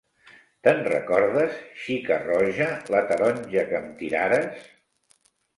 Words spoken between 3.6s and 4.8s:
que em tirares?